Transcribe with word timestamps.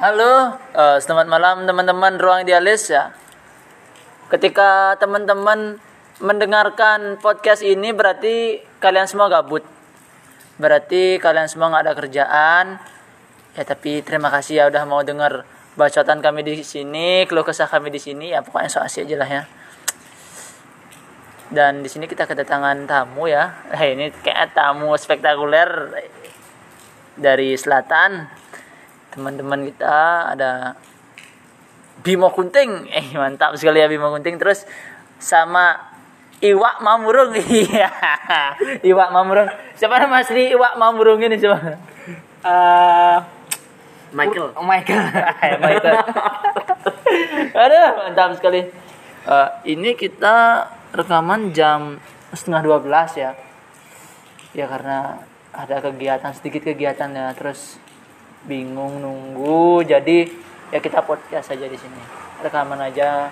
Halo, 0.00 0.56
eh, 0.72 0.96
selamat 0.96 1.28
malam 1.28 1.68
teman-teman 1.68 2.16
Ruang 2.16 2.40
Idealis 2.48 2.88
ya. 2.88 3.12
Ketika 4.32 4.96
teman-teman 4.96 5.76
mendengarkan 6.24 7.20
podcast 7.20 7.60
ini 7.60 7.92
berarti 7.92 8.64
kalian 8.80 9.04
semua 9.04 9.28
gabut. 9.28 9.60
Berarti 10.56 11.20
kalian 11.20 11.52
semua 11.52 11.68
nggak 11.68 11.84
ada 11.84 11.94
kerjaan. 12.00 12.80
Ya 13.52 13.62
tapi 13.68 14.00
terima 14.00 14.32
kasih 14.32 14.64
ya 14.64 14.64
udah 14.72 14.88
mau 14.88 15.04
dengar 15.04 15.44
bacotan 15.76 16.24
kami 16.24 16.48
di 16.48 16.64
sini, 16.64 17.28
keluh 17.28 17.44
kesah 17.44 17.68
kami 17.68 17.92
di 17.92 18.00
sini. 18.00 18.32
Ya 18.32 18.40
pokoknya 18.40 18.72
so 18.72 18.80
asik 18.80 19.04
aja 19.04 19.20
lah 19.20 19.28
ya. 19.28 19.42
Dan 21.52 21.84
di 21.84 21.92
sini 21.92 22.08
kita 22.08 22.24
kedatangan 22.24 22.88
tamu 22.88 23.28
ya. 23.28 23.68
Eh, 23.76 23.92
ini 23.92 24.08
kayak 24.24 24.56
tamu 24.56 24.96
spektakuler 24.96 25.92
dari 27.20 27.52
selatan 27.60 28.39
teman-teman 29.10 29.66
kita 29.66 30.30
ada 30.34 30.78
Bimo 32.00 32.32
Kunting. 32.32 32.88
Eh 32.88 33.12
mantap 33.14 33.54
sekali 33.58 33.82
ya 33.82 33.90
Bimo 33.90 34.08
Kunting. 34.14 34.40
Terus 34.40 34.64
sama 35.20 35.76
Iwak 36.40 36.80
Mamurung. 36.80 37.36
Iya. 37.40 37.90
Iwak 38.80 39.10
Mamurung. 39.12 39.48
Siapa 39.76 40.00
nama 40.00 40.24
asli 40.24 40.54
Iwak 40.56 40.80
Mamurung 40.80 41.20
ini 41.20 41.36
siapa? 41.36 41.76
Eh, 42.40 43.18
Michael. 44.16 44.56
Michael. 44.64 45.02
Michael. 45.64 45.96
Aduh. 47.62 47.88
Mantap 48.00 48.30
sekali. 48.40 48.64
Eh, 49.28 49.48
ini 49.68 49.92
kita 49.92 50.64
rekaman 50.96 51.52
jam 51.52 52.00
setengah 52.32 52.80
12 52.80 53.20
ya. 53.20 53.30
Ya 54.56 54.66
karena 54.66 55.20
ada 55.50 55.76
kegiatan 55.82 56.32
sedikit 56.32 56.62
kegiatan 56.62 57.10
ya 57.12 57.34
terus 57.34 57.76
bingung 58.44 59.04
nunggu 59.04 59.84
jadi 59.84 60.28
ya 60.70 60.78
kita 60.78 61.02
podcast 61.04 61.52
aja 61.52 61.66
di 61.66 61.76
sini. 61.76 62.00
Rekaman 62.40 62.80
aja 62.80 63.28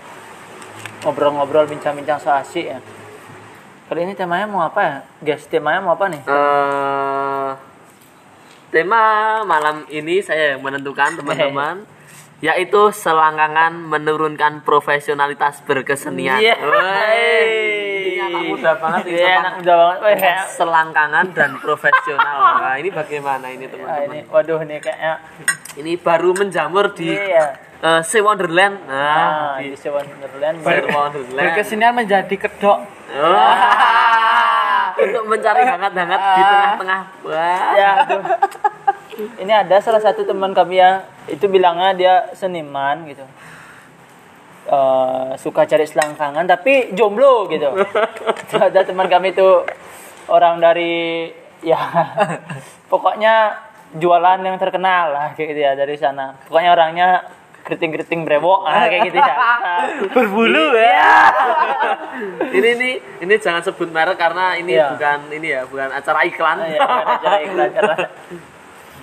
ngobrol-ngobrol 1.04 1.70
bincang-bincang 1.70 2.18
so 2.20 2.28
asik 2.28 2.66
ya. 2.68 2.78
Kali 3.88 4.04
ini 4.04 4.12
temanya 4.12 4.44
mau 4.44 4.60
apa 4.60 4.80
ya? 4.84 4.96
Guys 5.24 5.48
temanya 5.48 5.80
mau 5.80 5.96
apa 5.96 6.12
nih? 6.12 6.20
Eh, 6.28 7.50
tema 8.68 9.02
malam 9.48 9.88
ini 9.88 10.20
saya 10.20 10.56
yang 10.56 10.60
menentukan 10.60 11.14
teman-teman 11.18 11.88
yaitu 12.38 12.94
selangkangan 12.94 13.74
menurunkan 13.74 14.62
profesionalitas 14.62 15.58
berkesenian. 15.66 16.38
Iya. 16.38 16.54
Anak 18.30 18.42
muda 18.46 18.70
banget 18.74 19.02
ini 19.04 19.16
Iya, 19.16 19.34
anak 19.38 19.52
muda 19.56 19.74
banget 19.74 19.98
Wah, 19.98 20.12
ya. 20.14 20.36
selangkangan 20.46 21.26
dan 21.32 21.50
profesional. 21.56 22.36
Nah, 22.60 22.74
ini 22.76 22.88
bagaimana 22.90 23.46
ini 23.48 23.64
Ah, 23.64 23.70
teman-teman? 23.70 24.04
ini 24.06 24.18
waduh 24.26 24.58
ini 24.60 24.76
kayaknya 24.78 25.14
Ini 25.74 25.92
baru 25.96 26.30
menjamur 26.32 26.90
di 26.90 27.08
iya 27.08 27.54
eh, 27.78 28.00
Sea 28.02 28.20
Wonderland. 28.20 28.82
nah, 28.84 29.54
Nah, 29.54 29.56
di 29.58 29.70
Sewan 29.72 30.02
Netherlands 30.12 30.60
Sea 30.60 30.82
Wonderland. 30.86 31.38
Berkesenian 31.38 31.92
menjadi 31.92 32.34
kedok. 32.36 32.78
Wah, 33.08 33.56
untuk 34.98 35.24
mencari 35.26 35.62
hangat-hangat 35.62 36.20
di 36.20 36.42
tengah-tengah. 36.42 37.00
Wah. 37.22 37.60
ya 37.72 37.90
aduh. 38.02 38.22
ini 39.36 39.50
ada 39.50 39.78
salah 39.78 39.98
satu 39.98 40.22
teman 40.22 40.50
kami 40.52 40.76
ya 40.76 41.02
itu 41.26 41.46
bilangnya 41.46 41.90
dia 41.92 42.14
seniman 42.32 43.02
gitu 43.04 43.22
Eh, 44.68 45.30
suka 45.40 45.64
cari 45.64 45.88
selangkangan 45.88 46.44
tapi 46.44 46.92
jomblo 46.92 47.48
gitu 47.48 47.72
ada 48.52 48.84
teman 48.84 49.08
kami 49.08 49.32
itu 49.32 49.64
orang 50.28 50.60
dari 50.60 51.32
ya 51.64 51.80
pokoknya 52.92 53.64
jualan 53.96 54.44
yang 54.44 54.60
terkenal 54.60 55.16
lah 55.16 55.26
kayak 55.32 55.56
gitu 55.56 55.60
ya 55.64 55.72
dari 55.72 55.96
sana 55.96 56.36
pokoknya 56.44 56.70
orangnya 56.76 57.08
keriting-keriting 57.64 58.28
brewok 58.28 58.68
ah, 58.68 58.92
kayak 58.92 59.08
gitu 59.08 59.16
ya 59.16 59.36
berbulu 60.20 60.76
ya. 60.76 61.32
ini 62.52 62.68
ini 62.76 62.90
ini 63.24 63.34
jangan 63.40 63.64
sebut 63.64 63.88
merek 63.88 64.20
karena 64.20 64.52
ini 64.60 64.76
Iya. 64.76 64.92
bukan 64.92 65.18
ini 65.32 65.48
ya, 65.48 65.62
bukan 65.64 65.88
acara 65.96 66.28
iklan. 66.28 66.56
ya, 66.68 66.80
bukan 66.84 67.08
acara 67.08 67.36
iklan 67.40 67.68
karena 67.72 67.96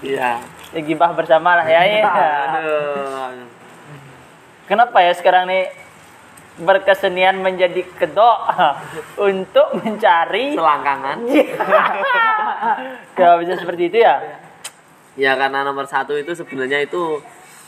Iya. 0.05 0.31
ya, 0.77 0.79
gibah 0.85 1.09
bersama 1.17 1.57
lah 1.57 1.65
ya, 1.65 1.81
ya. 1.89 2.05
Aduh. 2.53 3.54
Kenapa 4.65 4.97
ya 4.99 5.13
sekarang 5.13 5.45
nih 5.45 5.69
berkesenian 6.55 7.43
menjadi 7.43 7.83
kedok 7.99 8.39
untuk 9.29 9.77
mencari 9.77 10.55
Selangkangan. 10.55 11.17
Gak 13.13 13.33
bisa 13.43 13.53
seperti 13.59 13.91
itu 13.91 13.97
ya? 14.01 14.15
Ya 15.15 15.35
karena 15.35 15.63
nomor 15.63 15.85
satu 15.85 16.15
itu 16.15 16.33
sebenarnya 16.33 16.83
itu 16.83 17.21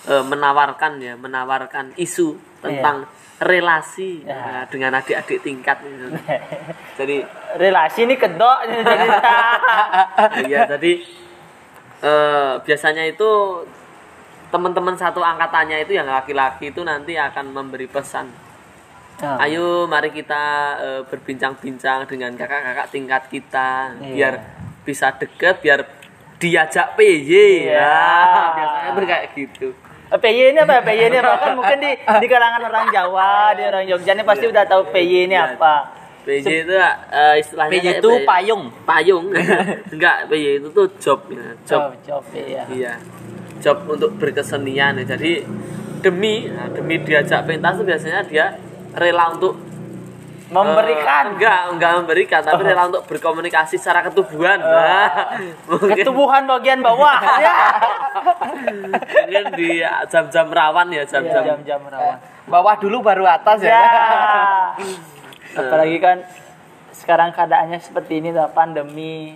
eh, 0.08 0.24
menawarkan 0.24 1.00
ya, 1.00 1.14
menawarkan 1.16 1.96
isu 1.96 2.36
tentang 2.60 3.06
relasi 3.38 4.26
Ya. 4.26 4.34
nah, 4.34 4.64
dengan 4.66 4.98
adik-adik 4.98 5.46
tingkat. 5.46 5.78
gitu. 5.86 6.10
Jadi 7.00 7.18
Relasi 7.58 8.06
ini 8.06 8.18
kedok 8.18 8.60
jadi 8.70 9.08
ya 10.46 10.70
jadi 10.70 10.92
eh, 12.02 12.54
biasanya 12.62 13.06
itu 13.10 13.30
teman-teman 14.48 14.96
satu 14.96 15.20
angkatannya 15.20 15.82
itu 15.82 15.94
yang 15.94 16.06
laki-laki 16.06 16.70
itu 16.70 16.82
nanti 16.82 17.14
akan 17.14 17.52
memberi 17.52 17.86
pesan 17.86 18.28
Ah. 19.18 19.42
ayo 19.42 19.90
mari 19.90 20.14
kita 20.14 20.44
eh, 20.78 21.02
berbincang-bincang 21.04 22.06
dengan 22.06 22.38
kakak-kakak 22.38 22.88
tingkat 22.88 23.24
kita 23.26 23.98
Iya. 23.98 24.14
biar 24.14 24.34
bisa 24.84 25.10
deket 25.12 25.58
biar 25.58 25.90
diajak 26.38 26.94
PY 26.94 27.26
Iya. 27.66 27.82
ya 27.82 27.98
biasanya 28.54 28.90
tuh 28.94 29.02
kayak 29.04 29.26
gitu 29.34 29.68
PY 30.14 30.54
ini 30.54 30.60
apa? 30.62 30.80
PY 30.80 31.02
ini 31.04 31.18
apa? 31.18 31.34
Kan 31.36 31.52
mungkin 31.58 31.78
di, 31.82 31.92
di 31.98 32.28
kalangan 32.30 32.62
orang 32.64 32.88
Jawa, 32.88 33.52
di 33.52 33.64
orang 33.66 33.84
Jogja 33.84 34.14
ini 34.14 34.24
pasti 34.24 34.46
udah 34.46 34.64
tahu 34.64 34.86
PY 34.88 35.02
ini 35.26 35.34
Iya. 35.34 35.58
apa. 35.58 35.76
PJ 36.22 36.48
itu 36.62 36.74
eh, 36.76 37.36
istilahnya 37.40 37.72
PJ 37.74 37.88
itu 37.98 38.10
payung. 38.22 38.64
payung 38.84 39.26
enggak 39.96 40.30
PJ 40.30 40.46
itu 40.62 40.68
tuh 40.70 40.88
job 40.98 41.20
ya 41.26 41.56
job 41.66 41.96
Job, 41.98 42.22
job 42.22 42.24
ya. 42.36 42.64
Iya. 42.70 42.94
Job 43.62 43.88
untuk 43.90 44.16
berkesenian 44.18 45.02
ya. 45.02 45.06
Jadi 45.18 45.46
demi 46.02 46.46
nah, 46.50 46.70
demi 46.70 47.02
diajak 47.02 47.50
pentas 47.50 47.82
biasanya 47.82 48.22
dia 48.26 48.54
rela 48.94 49.34
untuk 49.34 49.68
Memberikan 50.48 51.24
eh, 51.28 51.32
enggak 51.36 51.60
enggak 51.76 51.92
memberikan 52.00 52.40
tapi 52.40 52.64
rela 52.64 52.88
untuk 52.88 53.04
berkomunikasi 53.04 53.76
secara 53.76 54.00
ketubuhan. 54.08 54.56
Nah, 54.56 55.36
mungkin, 55.68 55.92
ketubuhan 55.92 56.48
bagian 56.48 56.80
bawah. 56.80 57.20
ya. 57.44 57.56
mungkin 59.28 59.44
di 59.60 59.84
jam-jam 60.08 60.48
rawan 60.48 60.88
ya 60.96 61.04
jam-jam. 61.04 61.44
Jam-jam 61.52 61.84
rawan. 61.84 62.18
Bawah 62.48 62.80
dulu 62.80 63.04
baru 63.04 63.28
atas 63.28 63.60
ya. 63.60 63.76
Ya. 63.76 63.88
Apalagi 65.60 66.00
kan 66.00 66.24
sekarang 66.96 67.36
keadaannya 67.36 67.84
seperti 67.84 68.24
ini 68.24 68.32
pandemi. 68.56 69.36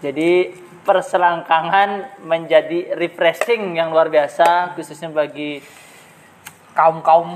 Jadi 0.00 0.48
perselangkangan 0.82 2.22
menjadi 2.24 2.96
refreshing 2.96 3.76
yang 3.76 3.92
luar 3.92 4.08
biasa 4.08 4.72
khususnya 4.74 5.12
bagi 5.12 5.60
Kaum-kaum 6.70 7.34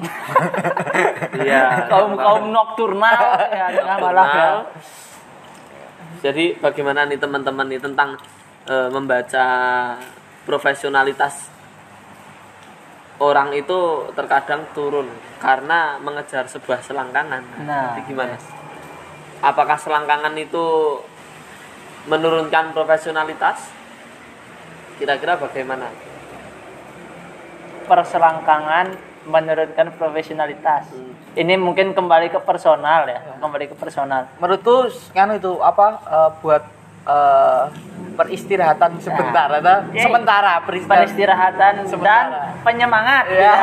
Iya. 1.44 1.64
kaum 1.92 2.14
kaum 2.14 2.54
nokturnal 2.54 3.22
ya 3.50 3.66
tengah 3.74 3.96
malam 3.98 4.26
ya. 4.30 4.50
Jadi 6.22 6.56
bagaimana 6.62 7.04
nih 7.10 7.18
teman-teman 7.18 7.66
nih 7.66 7.82
tentang 7.82 8.14
eh, 8.70 8.88
membaca 8.88 9.46
profesionalitas 10.46 11.50
orang 13.18 13.54
itu 13.54 14.08
terkadang 14.14 14.64
turun 14.72 15.10
karena 15.42 15.98
mengejar 15.98 16.46
sebuah 16.46 16.80
selangkangan. 16.82 17.42
Nah, 17.66 17.94
Jadi 17.94 18.00
gimana? 18.10 18.34
Apakah 19.44 19.76
selangkangan 19.76 20.34
itu 20.40 20.98
menurunkan 22.04 22.72
profesionalitas? 22.72 23.70
Kira-kira 24.96 25.34
bagaimana? 25.36 25.88
Perselangkangan 27.84 28.86
menurunkan 29.24 29.92
profesionalitas. 29.96 30.88
Hmm. 30.92 31.12
Ini 31.34 31.58
mungkin 31.58 31.92
kembali 31.92 32.30
ke 32.30 32.38
personal 32.40 33.04
ya, 33.04 33.20
kembali 33.36 33.66
ke 33.66 33.74
personal. 33.74 34.30
menurutku 34.38 34.86
kan 35.10 35.34
itu 35.34 35.58
apa 35.58 35.86
eh, 36.06 36.30
buat 36.38 36.62
eh, 37.04 37.64
peristirahatan 38.14 39.02
sebentar 39.02 39.50
atau 39.50 39.90
Iya. 39.90 40.06
sementara 40.06 40.62
peristirahatan 40.62 41.02
Peristirahatan 41.02 41.72
dan 41.74 41.88
Sementara. 41.90 42.40
penyemangat. 42.62 43.24
Ya. 43.26 43.56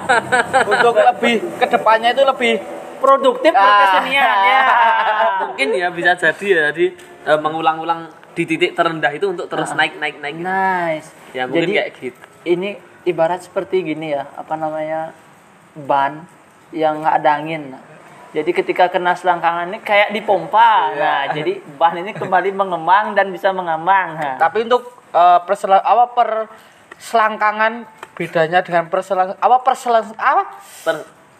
untuk 0.72 0.96
lebih 0.96 1.44
ke 1.60 1.66
depannya 1.68 2.16
itu 2.16 2.24
lebih 2.24 2.52
Produktif 2.96 3.50
Ah. 3.50 3.60
berkesenian 3.60 4.38
ya. 4.42 4.62
Mungkin 5.46 5.68
ya 5.72 5.88
bisa 5.90 6.12
jadi 6.14 6.44
ya 6.46 6.60
jadi 6.70 6.86
eh, 7.26 7.38
mengulang-ulang 7.38 8.06
di 8.32 8.44
titik 8.44 8.72
terendah 8.72 9.10
itu 9.10 9.26
untuk 9.26 9.46
terus 9.46 9.72
naik 9.72 9.96
naik 9.96 10.20
naik. 10.20 10.36
Nice. 10.36 11.08
Ya 11.32 11.44
mungkin 11.44 11.62
Jadi 11.62 11.72
kayak 11.74 11.90
gitu. 11.98 12.20
ini 12.44 12.68
ibarat 13.02 13.40
seperti 13.40 13.80
gini 13.82 14.12
ya, 14.12 14.28
apa 14.30 14.54
namanya 14.54 15.16
ban 15.74 16.24
yang 16.70 17.00
nggak 17.00 17.16
ada 17.16 17.30
angin. 17.34 17.62
Jadi 18.30 18.50
ketika 18.52 18.88
kena 18.88 19.16
selangkangan 19.16 19.70
ini 19.70 19.80
kayak 19.80 20.12
dipompa. 20.12 20.92
Iya. 20.92 21.00
Nah, 21.00 21.22
jadi 21.32 21.52
ban 21.74 21.96
ini 21.96 22.12
kembali 22.12 22.52
mengembang 22.52 23.12
dan 23.12 23.32
bisa 23.32 23.48
mengambang. 23.50 24.20
Nah, 24.20 24.36
tapi 24.36 24.64
untuk 24.64 24.84
eh, 25.10 25.40
persela- 25.42 25.80
apa 25.80 26.12
per 26.12 26.30
selangkangan 26.96 27.84
bedanya 28.12 28.60
dengan 28.60 28.88
perselang 28.88 29.36
apa 29.36 29.56
perselang 29.60 30.08
apa 30.14 30.48
Per, 30.82 30.96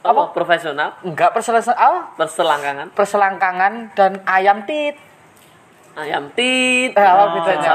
apa? 0.07 0.23
Profesional, 0.31 0.89
enggak 1.03 1.31
perselang 1.33 1.63
apa 1.67 2.01
perselangkangan, 2.15 2.87
perselangkangan 2.95 3.73
dan 3.95 4.13
ayam 4.25 4.63
tit 4.65 4.97
ayam 5.97 6.29
tit. 6.33 6.93
Eh, 6.93 7.01
apa 7.03 7.23
Oh. 7.25 7.33
bedanya 7.35 7.75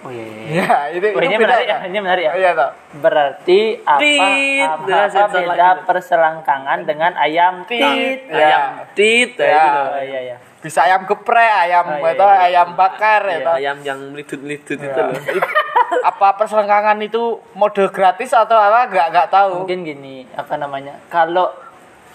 Oh 0.00 0.08
iya. 0.08 0.24
iya. 0.24 0.64
ya 0.64 0.96
itu, 0.96 1.06
Oh, 1.12 1.20
itu 1.20 1.28
ini 1.28 1.36
beda 1.36 1.44
menarik 1.44 1.66
ya, 1.68 1.78
ini 1.84 1.98
menarik 2.00 2.24
ya. 2.24 2.32
iya 2.32 2.50
toh 2.56 2.70
Berarti 3.04 3.60
apa, 3.84 4.00
Tit. 4.00 4.64
apa, 4.64 4.96
apa 5.12 5.28
beda 5.28 5.68
perselangkangan 5.84 6.78
dengan 6.88 7.12
ayam 7.20 7.68
tit? 7.68 8.24
Ya. 8.32 8.40
Ayam 8.48 8.64
tit 8.96 9.36
ya, 9.36 9.44
Ya. 9.44 9.60
itu 9.60 9.68
loh. 9.76 9.88
Oh 9.92 10.00
iya 10.00 10.20
iya. 10.24 10.36
Bisa 10.60 10.82
ayam 10.82 11.00
geprek 11.04 11.50
ayam 11.64 11.84
Oh, 11.88 11.96
iya, 11.98 12.10
itu 12.12 12.22
iya. 12.22 12.38
ayam 12.46 12.68
bakar 12.74 13.20
Iya, 13.24 13.38
ya 13.38 13.50
ayam 13.54 13.76
yang 13.80 13.98
melidut-melidut 14.10 14.76
Ya. 14.76 14.86
itu 14.86 15.00
loh. 15.00 15.14
apa 16.02 16.26
perselangkangan 16.36 16.96
itu 17.00 17.38
mode 17.52 17.82
gratis 17.88 18.30
atau 18.30 18.54
apa 18.54 18.86
nggak 18.86 19.06
nggak 19.10 19.28
tahu 19.28 19.64
Mungkin 19.64 19.78
gini, 19.82 20.16
apa 20.30 20.54
namanya? 20.54 20.94
Kalau 21.08 21.50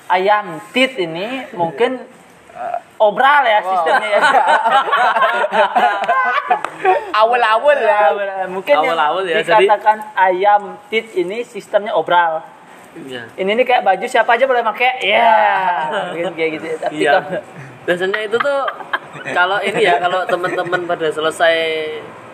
ayam 0.08 0.60
tit 0.70 0.94
ini 0.96 1.44
mungkin 1.52 1.98
eh, 2.52 2.78
obral 2.98 3.44
ya 3.44 3.60
sistemnya 3.60 4.10
ya. 4.12 4.20
awal-awal 7.16 7.78
ya 7.78 8.00
mungkin 8.46 8.76
Awal-awal 8.76 9.22
ya, 9.26 9.42
jadi- 9.42 9.66
dikatakan 9.66 9.98
ayam 10.14 10.62
tit 10.88 11.10
ini 11.16 11.42
sistemnya 11.42 11.92
obral. 11.92 12.44
Iya. 12.96 13.28
Ini 13.36 13.50
nih 13.52 13.66
kayak 13.66 13.84
baju 13.84 14.06
siapa 14.06 14.30
aja 14.32 14.46
boleh 14.46 14.64
pakai. 14.64 15.04
Ya, 15.04 15.36
mungkin 16.08 16.32
kayak 16.32 16.50
gitu. 16.56 16.66
Tapi 16.80 16.96
Iya. 16.96 17.12
Biasanya 17.86 18.20
itu 18.22 18.38
tuh 18.38 18.60
kalau 19.32 19.62
ini 19.62 19.82
ya 19.82 19.98
kalau 19.98 20.26
teman-teman 20.26 20.86
pada 20.86 21.08
selesai 21.08 21.56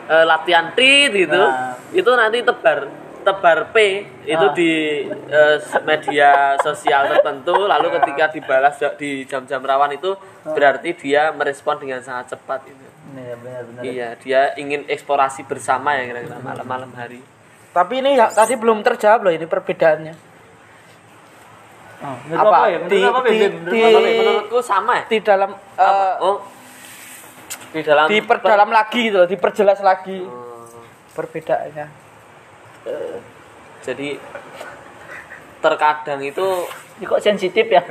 eh, 0.07 0.25
latihan 0.25 0.71
tit 0.73 1.11
gitu, 1.13 1.37
Nah. 1.37 1.75
itu 1.91 2.11
nanti 2.11 2.39
tebar 2.41 2.87
tebar 3.21 3.69
P 3.69 3.77
itu 4.25 4.41
Ah. 4.41 4.51
di 4.51 4.71
eh, 5.07 5.57
media 5.83 6.57
sosial 6.57 7.05
tertentu 7.07 7.53
lalu 7.53 7.93
ketika 7.95 8.31
dibalas 8.31 8.75
di 8.97 9.23
jam-jam 9.23 9.61
rawan 9.61 9.93
itu 9.93 10.15
berarti 10.43 10.95
dia 10.95 11.29
merespon 11.29 11.77
dengan 11.77 12.01
sangat 12.01 12.33
cepat 12.33 12.65
itu. 12.65 12.85
Iya, 13.11 13.35
benar-benar. 13.37 13.81
Iya, 13.83 14.07
dia 14.17 14.41
ingin 14.55 14.87
eksplorasi 14.87 15.43
bersama 15.43 15.93
ya 15.93 16.07
kira-kira 16.07 16.39
malam-malam 16.39 16.95
hari. 16.95 17.19
tapi 17.71 17.99
ini 17.99 18.15
ya, 18.15 18.27
tadi 18.27 18.55
belum 18.55 18.83
terjawab 18.83 19.23
loh 19.23 19.31
ini 19.31 19.47
perbedaannya 19.47 20.30
Oh, 22.01 22.17
Apa? 22.31 22.49
apa 22.49 22.65
ya? 22.65 22.77
Menurut 22.79 22.89
Di- 22.89 23.05
apa, 23.05 23.19
di- 23.23 23.37
di-? 23.69 23.93
Tapi 23.93 24.09
menurutku 24.17 24.57
sama 24.59 24.91
ya. 24.97 25.03
di 25.05 25.17
dalam 25.21 25.49
Apa? 25.53 25.85
eh, 25.85 26.13
oh, 26.19 26.37
di 27.71 27.81
dalam 27.81 28.05
diperdalam 28.05 28.69
lagi 28.69 28.99
gitu 29.05 29.17
loh, 29.17 29.27
diperjelas 29.27 29.79
lagi 29.79 30.17
Oh. 30.19 30.65
perbedaannya 31.13 31.87
Jadi 33.81 34.17
terkadang 35.59 36.19
itu 36.19 36.47
Ini 36.97 37.05
kok 37.07 37.17
sensitif 37.19 37.65
ya? 37.67 37.81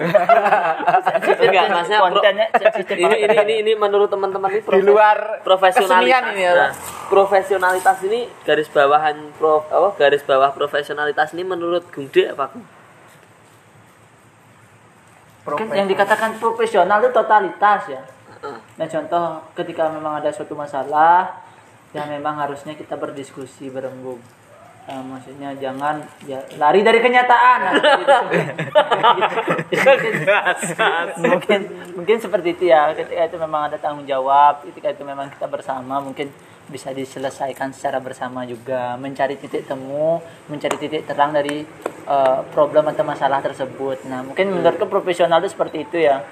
sensitif 1.05 1.35
Enggak, 1.41 1.67
maksudnya 1.69 1.99
kontennya 2.01 2.47
sensitif 2.53 2.95
ini, 2.97 3.15
ini 3.17 3.35
ini 3.37 3.55
ini 3.61 3.73
menurut 3.75 4.07
teman-teman 4.07 4.51
ini 4.53 4.63
di 4.63 4.83
luar 4.83 5.39
profesionalitas 5.41 6.31
ini 6.31 6.43
ya 6.43 6.53
Nah, 6.53 6.71
profesionalitas 7.07 7.99
ini 8.05 8.31
garis 8.43 8.67
bawahan 8.67 9.35
prof 9.35 9.67
apa 9.67 9.89
garis 9.97 10.23
bawah 10.23 10.51
profesionalitas 10.51 11.31
ini 11.33 11.43
menurut 11.43 11.87
Gungde 11.89 12.31
apa 12.31 12.55
Gung? 15.55 15.67
Mungkin 15.67 15.77
yang 15.77 15.89
dikatakan 15.91 16.39
profesional 16.39 17.03
itu 17.03 17.11
totalitas 17.11 17.83
ya. 17.91 18.03
Nah 18.81 18.87
contoh 18.89 19.25
ketika 19.53 19.93
memang 19.93 20.25
ada 20.25 20.33
suatu 20.33 20.57
masalah 20.57 21.45
ya 21.91 22.07
memang 22.07 22.39
harusnya 22.39 22.79
kita 22.79 22.95
berdiskusi 22.95 23.69
berembuk. 23.69 24.23
Nah, 24.91 25.07
maksudnya 25.07 25.55
jangan 25.55 26.03
ya 26.27 26.43
lari 26.59 26.83
dari 26.83 26.99
kenyataan. 26.99 27.59
Nah, 27.63 27.73
itu. 27.79 28.15
mungkin 31.31 31.61
mungkin 31.95 32.17
seperti 32.19 32.59
itu 32.59 32.65
ya. 32.75 32.91
Ketika 32.97 33.23
itu 33.31 33.37
memang 33.39 33.71
ada 33.71 33.79
tanggung 33.79 34.09
jawab, 34.09 34.67
ketika 34.67 34.91
itu 34.91 35.07
memang 35.07 35.31
kita 35.31 35.47
bersama 35.47 36.03
mungkin 36.03 36.33
bisa 36.67 36.91
diselesaikan 36.91 37.71
secara 37.71 38.03
bersama 38.03 38.43
juga, 38.47 38.99
mencari 38.99 39.39
titik 39.39 39.67
temu, 39.67 40.23
mencari 40.51 40.75
titik 40.79 41.07
terang 41.07 41.35
dari 41.35 41.67
eh, 42.07 42.41
problem 42.55 42.85
atau 42.93 43.05
masalah 43.05 43.41
tersebut. 43.45 44.05
Nah, 44.09 44.25
mungkin 44.25 44.55
menurutku 44.55 44.87
profesional 44.87 45.41
itu 45.43 45.53
seperti 45.53 45.85
itu 45.89 45.97
ya. 46.01 46.23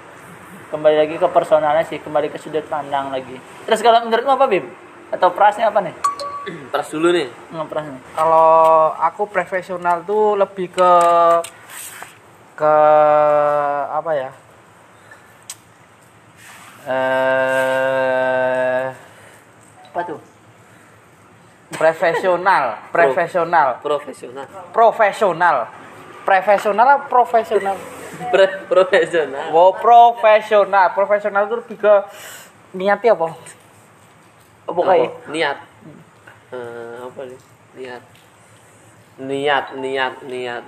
Kembali 0.69 0.95
lagi 1.01 1.17
ke 1.17 1.27
personalnya 1.33 1.81
sih 1.85 1.97
kembali 1.97 2.29
ke 2.29 2.37
sudut 2.37 2.61
pandang 2.69 3.09
lagi. 3.09 3.33
Terus 3.65 3.81
kalau 3.81 4.05
menurutmu 4.05 4.37
apa 4.37 4.45
Bim? 4.45 4.69
Atau 5.09 5.33
prasnya 5.33 5.73
apa 5.73 5.81
nih? 5.81 5.95
Pras 6.71 6.93
dulu 6.93 7.09
nih. 7.09 7.27
Nggak 7.49 7.67
prasnya 7.73 7.97
kalau 8.13 8.93
aku 8.93 9.25
profesional 9.25 10.05
tuh 10.05 10.37
lebih 10.37 10.69
ke 10.69 10.91
ke 12.53 12.73
apa 13.89 14.11
ya? 14.13 14.29
Eh 16.89 18.29
apa 19.89 20.15
tuh 20.15 20.19
profesional 21.79 22.63
profesional 22.91 23.67
Profesional. 23.79 24.47
profesional 24.75 25.55
profesional 26.27 26.85
apa 26.85 27.05
profesional 27.07 27.75
Pro- 28.29 28.59
profesional. 28.67 29.45
wow 29.55 29.71
profesional 29.71 30.91
profesional 30.91 31.47
itu 31.47 31.55
lebih 31.55 31.77
ke 31.79 31.93
niatnya 32.75 33.15
apa 33.15 33.25
oh, 33.25 33.33
Apa? 34.69 34.93
niat. 35.31 35.57
Eh, 36.51 36.95
apa 37.01 37.21
nih? 37.25 37.39
Niat. 37.73 38.03
Niat, 39.19 39.65
niat, 39.73 40.15
niat. 40.27 40.65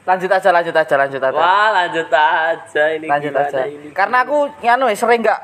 lanjut 0.00 0.30
aja 0.32 0.48
lanjut 0.50 0.74
aja 0.74 0.94
lanjut 0.96 1.22
aja 1.22 1.36
Wah, 1.38 1.68
lanjut 1.70 2.08
aja 2.10 2.82
ini 2.96 3.06
lanjut 3.06 3.30
aja 3.36 3.62
ini. 3.68 3.92
karena 3.92 4.24
aku 4.24 4.48
nyanu 4.58 4.88
ya, 4.88 4.96
sering 4.96 5.20
nggak 5.22 5.38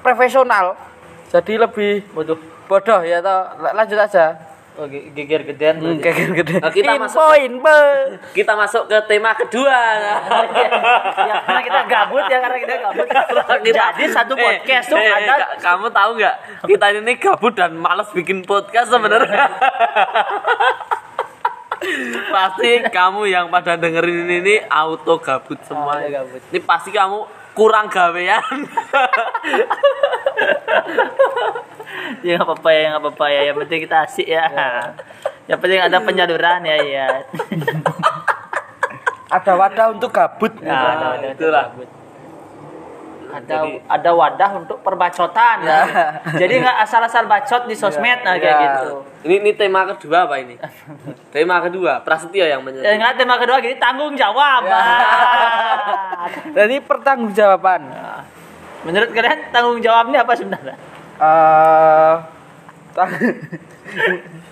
profesional 0.00 0.72
jadi 1.28 1.52
lebih 1.58 2.06
bodoh 2.10 2.38
bodoh 2.64 3.00
ya 3.00 3.18
toh 3.18 3.40
La- 3.58 3.74
lanjut 3.74 3.96
aja 3.96 4.34
oh, 4.74 4.84
ge- 4.84 5.08
geger 5.10 5.42
gedean 5.44 5.76
Hmm, 5.76 5.96
berarti. 5.96 6.04
kayak 6.04 6.28
gede 6.36 6.54
Nah, 6.58 6.68
kita 6.70 6.92
info 6.92 7.04
masuk- 7.06 7.40
info 7.40 7.78
Kita 8.32 8.52
masuk 8.52 8.82
ke 8.84 8.98
tema 9.06 9.32
kedua. 9.32 9.78
ya 11.22 11.34
karena 11.42 11.62
kita 11.62 11.80
gabut 11.86 12.24
ya 12.26 12.38
karena 12.38 12.58
kita 12.58 12.74
gabut 12.80 13.06
Kita- 13.64 13.88
jadi 13.88 14.04
satu 14.06 14.34
Eh, 14.34 14.42
podcast 14.42 14.86
tuh 14.86 14.98
eh, 14.98 15.08
ada 15.08 15.34
ka- 15.34 15.52
kamu 15.64 15.86
tahu 15.88 16.10
nggak? 16.14 16.34
Kita 16.66 16.84
ini 16.92 17.12
gabut 17.16 17.52
dan 17.52 17.72
malas 17.74 18.08
bikin 18.10 18.42
podcast 18.42 18.88
sebenarnya. 18.88 19.48
pasti 22.34 22.70
kamu 22.90 23.20
yang 23.30 23.46
pada 23.48 23.78
dengerin 23.78 24.26
ini, 24.26 24.36
ini 24.42 24.54
auto 24.66 25.18
gabut 25.22 25.58
semua. 25.66 26.00
Auto 26.02 26.08
gabut. 26.10 26.40
Ini 26.50 26.60
pasti 26.64 26.90
kamu 26.90 27.18
kurang 27.56 27.88
gawean. 27.88 28.42
ya 32.26 32.36
nggak 32.36 32.46
apa-apa 32.46 32.70
ya 32.70 32.84
nggak 32.92 33.02
apa-apa 33.02 33.26
ya 33.32 33.40
yang 33.50 33.56
penting 33.64 33.80
kita 33.88 33.96
asik 34.04 34.26
ya 34.28 34.44
yang 35.48 35.58
penting 35.62 35.80
ada 35.80 35.98
penyaluran 36.02 36.60
ya 36.66 36.76
ya 36.82 37.08
ada 39.26 39.52
wadah 39.56 39.86
untuk 39.96 40.10
gabut 40.12 40.52
Nah, 40.60 40.74
ada 40.96 41.06
wadah 41.16 41.30
untuk 41.34 41.50
gabut. 41.50 41.88
Ada 43.36 43.56
ada 43.86 44.10
wadah 44.12 44.50
untuk 44.56 44.80
perbacotan 44.80 45.56
ya. 45.60 45.80
jadi 46.40 46.54
nggak 46.58 46.76
asal-asal 46.80 47.24
bacot 47.24 47.62
di 47.64 47.74
sosmed 47.74 48.20
nah 48.20 48.34
kayak 48.34 48.48
Ya. 48.48 48.62
gitu 48.72 48.88
ini 49.22 49.34
ini 49.40 49.50
tema 49.52 49.84
kedua 49.86 50.24
apa 50.24 50.38
ini? 50.38 50.54
tema 51.34 51.58
kedua, 51.58 52.00
Prasetyo 52.00 52.42
yang 52.42 52.60
ya 52.60 52.64
menyebut. 52.64 52.86
nggak 52.94 53.14
tema 53.16 53.34
kedua 53.36 53.56
gini 53.58 53.76
tanggung 53.76 54.12
jawab 54.12 54.62
jadi 56.56 56.76
pertanggungjawaban 56.80 57.82
Nah, 57.86 58.22
menurut 58.82 59.10
kalian 59.10 59.50
tanggung 59.50 59.78
jawabnya 59.78 60.22
apa 60.22 60.32
sebenarnya 60.32 60.76
eh 61.16 62.14
tang- 62.92 63.18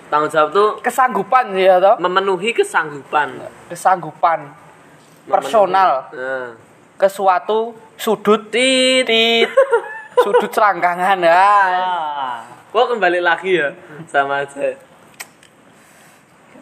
Tanggung 0.05 0.29
jawab 0.29 0.49
tuh 0.49 0.67
kesanggupan 0.79 1.49
sih 1.51 1.65
ya 1.65 1.75
toh 1.77 1.97
memenuhi 1.97 2.51
kesanggupan. 2.51 3.41
kesanggupan 3.67 4.53
personal 5.25 6.07
Nah. 6.11 6.53
Ke 6.95 7.07
suatu 7.11 7.75
sudut 7.99 8.51
titit 8.51 9.47
sudut 10.23 10.51
selangkangan 10.51 11.19
ya. 11.19 11.35
Ah. 11.35 12.39
Kembali 12.75 13.23
lagi 13.23 13.55
ya 13.55 13.71
sama 14.11 14.43
aja. 14.43 14.75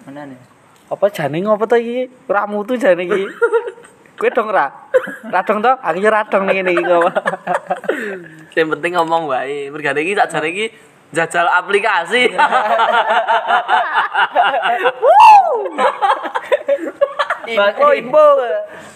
mana 0.06 0.30
nih? 0.30 0.38
Apa 0.94 1.10
jane 1.10 1.42
ngopo 1.42 1.66
to 1.66 1.74
iki? 1.80 2.06
Ramu 2.30 2.62
tuh 2.70 2.78
jane 2.78 3.02
iki. 3.02 3.26
Kowe 4.20 4.30
dong 4.30 4.54
ra. 4.54 4.70
Ra 5.26 5.42
dong 5.42 5.66
to? 5.66 5.74
Aku 5.74 5.98
ya 5.98 6.14
ra 6.14 6.22
dong 6.30 6.46
ning 6.46 6.62
ngene 6.62 6.72
iki 6.78 6.84
kok 6.86 7.02
Yang 8.58 8.68
penting 8.78 8.94
ngomong 8.94 9.26
wae. 9.26 9.74
Mergane 9.74 10.06
iki 10.06 10.14
sakjane 10.14 10.48
iki 10.54 10.66
jajal 11.18 11.50
aplikasi. 11.50 12.30
Info 17.56 17.88
info 17.94 18.26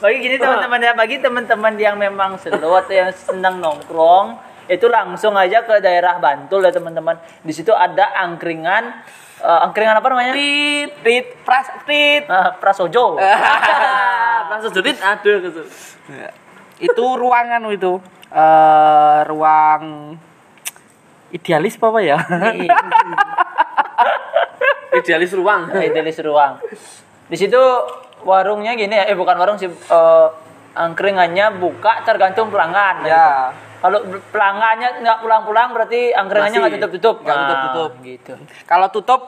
bagi 0.02 0.18
gini 0.22 0.36
teman-teman 0.38 0.80
ya 0.82 0.92
bagi 0.94 1.18
teman-teman 1.22 1.74
yang 1.78 1.96
memang 1.98 2.38
slow 2.38 2.78
atau 2.78 2.94
yang 3.00 3.10
senang 3.14 3.62
nongkrong 3.62 4.38
itu 4.68 4.86
langsung 4.92 5.32
aja 5.40 5.64
ke 5.64 5.80
daerah 5.80 6.20
Bantul 6.20 6.60
ya 6.68 6.76
teman-teman. 6.76 7.16
Di 7.40 7.56
situ 7.56 7.72
ada 7.72 8.12
angkringan 8.20 8.84
eh, 9.40 9.60
angkringan 9.64 9.96
apa 9.96 10.08
namanya? 10.12 10.36
Tit, 10.36 10.92
tit, 11.02 11.26
pras, 11.48 11.72
tit. 11.88 12.28
Eh, 12.28 12.50
Prasojo. 12.60 13.16
Langsung 14.52 14.72
judit 14.76 15.00
ada 15.00 15.34
gitu. 15.44 15.64
itu 16.78 17.06
ruangan 17.18 17.66
itu 17.74 17.98
eh 18.30 19.20
ruang 19.26 20.14
idealis 21.34 21.74
apa 21.82 21.86
apa 21.90 22.00
ya 22.06 22.18
Idealis 24.98 25.32
ruang. 25.36 25.62
Idealis 25.74 26.18
ruang. 26.24 26.58
Di 27.28 27.38
situ 27.38 27.60
warungnya 28.28 28.76
gini 28.76 28.92
ya, 28.92 29.08
eh 29.08 29.16
bukan 29.16 29.40
warung 29.40 29.56
sih 29.56 29.72
eh, 29.72 30.28
angkringannya 30.76 31.56
buka 31.56 32.04
tergantung 32.04 32.52
pelanggan. 32.52 33.02
Ya. 33.02 33.08
gitu. 33.08 33.32
Kalau 33.78 34.00
pelanggannya 34.30 34.90
nggak 35.00 35.18
pulang-pulang 35.22 35.70
berarti 35.72 36.12
angkringannya 36.12 36.58
nggak 36.60 36.74
tutup-tutup. 36.76 37.16
Nggak 37.22 37.32
Nah, 37.32 37.42
tutup-tutup. 37.42 37.92
Gitu. 38.04 38.34
kalau 38.66 38.88
tutup 38.90 39.22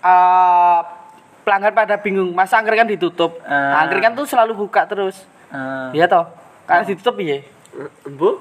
eh 0.00 0.80
pelanggan 1.44 1.72
pada 1.72 1.96
bingung 1.96 2.32
masa 2.32 2.56
angkringan 2.56 2.88
ditutup 2.88 3.36
Ah. 3.42 3.84
angkringan 3.84 4.12
tuh 4.12 4.24
selalu 4.24 4.56
buka 4.58 4.84
terus 4.84 5.24
Ah. 5.48 5.92
iya 5.92 6.04
toh 6.04 6.24
kalau 6.64 6.84
ditutup 6.84 7.16
iya 7.18 7.44
Bu? 8.06 8.40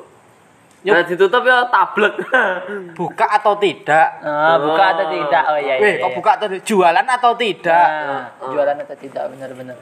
Ya 0.84 1.00
ditutup 1.02 1.42
ya 1.42 1.64
tablek. 1.68 2.12
buka 3.00 3.26
atau 3.32 3.56
tidak 3.56 4.20
Ah, 4.20 4.60
buka 4.60 4.84
atau 4.92 5.06
tidak? 5.10 5.44
Oh 5.48 5.56
iya 5.56 5.74
iya. 5.74 5.82
Weh, 5.82 5.94
kok 5.98 6.10
iya. 6.12 6.16
buka 6.16 6.30
atau 6.36 6.48
tidak? 6.50 6.64
jualan 6.64 7.06
atau 7.10 7.32
tidak 7.34 7.88
Nah, 7.88 8.24
jualan 8.46 8.76
atau 8.78 8.96
tidak 9.00 9.24
benar-benar. 9.32 9.78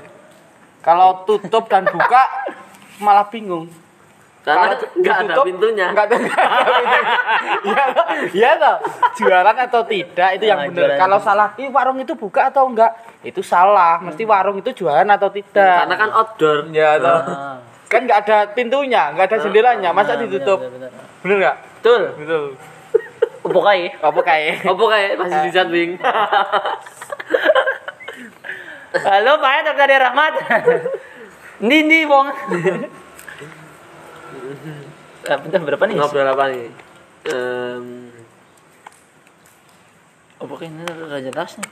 kalau 0.80 1.10
tutup 1.26 1.66
dan 1.66 1.86
buka 1.86 2.22
malah 2.98 3.26
bingung 3.28 3.66
Karena 4.42 4.74
Kalau 4.74 4.90
nggak 4.96 5.18
ada 5.22 5.34
pintunya. 5.44 5.88
nggak 5.90 6.06
ada 6.08 6.18
Iya 8.34 8.52
toh? 8.58 8.76
Iya. 8.82 8.90
Jualan 9.14 9.58
atau 9.60 9.82
tidak 9.86 10.30
itu 10.34 10.46
yang 10.46 10.60
Nah, 10.60 10.70
benar. 10.70 10.98
Kalau 10.98 11.18
salah, 11.18 11.54
"Ih, 11.56 11.70
warung 11.70 11.98
itu 11.98 12.14
buka 12.14 12.50
atau 12.50 12.66
enggak?" 12.66 12.90
Itu 13.22 13.42
salah. 13.42 14.02
Mesti 14.02 14.24
warung 14.24 14.58
itu 14.58 14.74
jualan 14.76 15.06
atau 15.06 15.30
tidak. 15.30 15.86
Karena 15.86 15.96
kan 15.96 16.10
outdoor. 16.12 16.58
ya 16.70 16.98
toh. 16.98 17.22
Ah. 17.22 17.58
Kan 17.92 18.08
nggak 18.08 18.20
ada 18.24 18.38
pintunya, 18.50 19.12
nggak 19.12 19.28
ada 19.28 19.38
jendelanya. 19.44 19.92
Masa 19.92 20.16
Nah, 20.16 20.24
ditutup? 20.24 20.64
Bener 21.22 21.38
nggak? 21.38 21.58
Betul. 21.78 22.02
Betul. 22.16 22.44
Bukai. 23.44 23.92
Apa 24.00 24.20
kayak? 24.24 24.64
Apa 24.64 24.84
kayak 24.88 25.12
masih 25.20 25.40
di 25.44 25.52
Jadwing? 25.52 25.92
Halo 28.92 29.32
Pak 29.38 29.52
Dr. 29.66 29.84
Ade 29.84 29.96
Rahmat. 29.98 30.34
Ndi 31.60 31.78
ndi 31.84 32.00
Bong. 32.06 32.28
Eh, 35.22 35.38
bentar, 35.38 35.60
berapa 35.60 35.84
nih? 35.86 35.96
Ngobrol 35.96 36.28
apa 36.28 36.44
nih? 36.48 36.72
Pokoknya 40.40 40.82
ini 40.88 41.28
jelas 41.28 41.52
nih. 41.56 41.70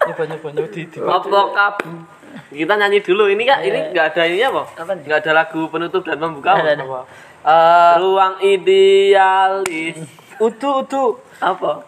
Nyoba 0.00 0.22
nyoba 0.26 0.48
nyoba 0.50 0.68
di. 0.72 0.82
di- 0.88 1.00
apa 1.00 1.40
kap? 1.52 1.74
Kita 2.50 2.74
nyanyi 2.74 2.98
dulu. 3.00 3.30
Ini 3.30 3.42
kak, 3.46 3.60
ini 3.62 3.78
nggak 3.94 4.06
ada 4.14 4.22
ini 4.26 4.42
apa? 4.42 4.62
Nggak 4.76 5.18
ada 5.22 5.32
lagu 5.32 5.70
penutup 5.70 6.02
dan 6.02 6.18
membuka 6.18 6.58
Ada, 6.58 6.74
apa? 6.78 7.00
Eh, 7.40 7.92
Ruang 7.98 8.34
idealis. 8.44 9.96
utuh 10.36 10.84
utuh 10.84 11.10
Apa? 11.40 11.84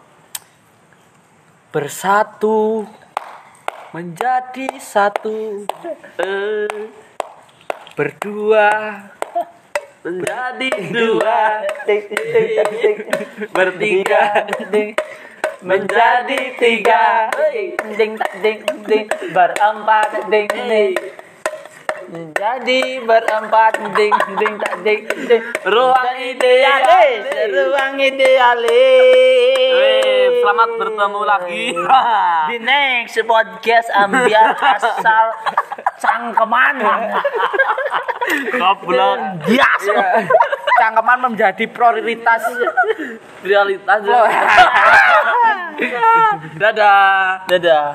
bersatu 1.73 2.85
menjadi 3.89 4.77
satu 4.77 5.65
Eh, 6.21 6.89
berdua 7.97 8.69
menjadi 10.03 10.69
dua, 10.93 11.65
bertiga. 13.49 14.45
Menjadi 15.63 16.59
tiga. 16.59 17.31
Ding 17.95 18.19
ding 18.43 18.59
ding. 18.83 19.07
Berempat 19.31 20.27
ding 20.27 20.51
ding. 20.51 20.91
Menjadi 22.11 22.99
berempat 23.07 23.79
ding 23.95 24.11
ding 24.35 24.59
tak 24.59 24.83
ding 24.83 25.07
ding. 25.07 25.39
Ruang 25.63 26.19
idealis. 26.19 27.47
ruang 27.47 27.95
idealis. 27.95 28.75
Selamat 30.43 30.69
bertemu 30.75 31.21
lagi. 31.23 31.71
di 32.51 32.59
next 32.59 33.23
podcast 33.23 33.87
ambiar 33.95 34.59
asal 34.75 35.31
cangkeman. 35.95 36.75
Goblok. 38.51 39.47
bias 39.47 39.83
cangkeman 40.83 41.31
menjadi 41.31 41.63
prioritas 41.71 42.43
Realitas. 43.43 43.99
Dadah. 46.53 47.43
dadah 47.47 47.93